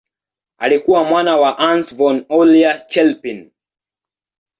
[0.57, 3.51] Alikuwa mwana wa Hans von Euler-Chelpin.